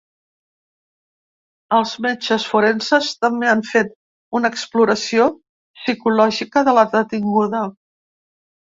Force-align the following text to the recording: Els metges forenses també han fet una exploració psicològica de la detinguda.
Els 1.79 1.91
metges 2.05 2.47
forenses 2.53 3.11
també 3.27 3.51
han 3.53 3.63
fet 3.75 3.93
una 4.41 4.53
exploració 4.55 5.31
psicològica 5.83 6.67
de 6.71 6.79
la 6.81 6.89
detinguda. 6.99 7.67